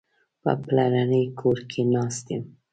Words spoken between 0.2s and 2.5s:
په پلرني کور کې ناست یم.